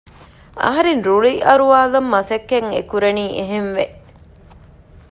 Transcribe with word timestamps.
އަހަރެން 0.61 1.01
ރުޅި 1.07 1.33
އަރުވާލަން 1.47 2.09
މަސައްކަތް 2.13 2.69
އެކުރަނީ 2.75 3.25
އެހެންވެ 3.37 3.85